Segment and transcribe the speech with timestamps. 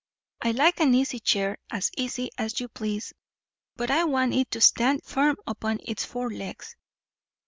[0.41, 3.13] I like an easy chair as easy as you please
[3.75, 6.75] but I want it to stand firm upon its four legs.